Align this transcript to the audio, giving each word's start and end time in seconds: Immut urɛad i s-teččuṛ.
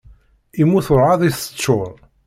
Immut 0.61 0.87
urɛad 0.93 1.21
i 1.27 1.31
s-teččuṛ. 1.31 1.93